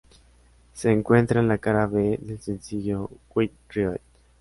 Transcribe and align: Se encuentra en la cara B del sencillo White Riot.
Se 0.73 0.89
encuentra 0.91 1.41
en 1.41 1.47
la 1.47 1.59
cara 1.59 1.85
B 1.85 2.17
del 2.19 2.41
sencillo 2.41 3.07
White 3.35 3.53
Riot. 3.69 4.01